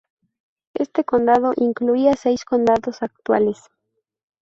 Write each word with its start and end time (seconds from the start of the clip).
Este 0.73 1.03
condado 1.03 1.53
incluía 1.55 2.15
seis 2.15 2.43
condados 2.43 3.03
actuales. 3.03 3.59